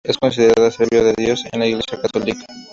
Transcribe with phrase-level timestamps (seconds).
[0.03, 2.43] En considerada sierva de Dios en la Iglesia católica.